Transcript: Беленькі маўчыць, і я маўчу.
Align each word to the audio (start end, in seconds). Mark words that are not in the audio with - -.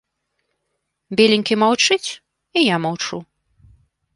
Беленькі 1.19 1.57
маўчыць, 1.65 2.09
і 2.57 2.67
я 2.67 2.77
маўчу. 2.87 3.17